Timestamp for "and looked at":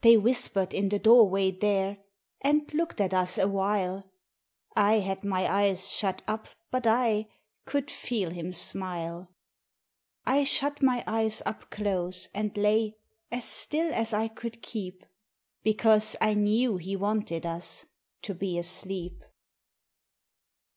2.40-3.14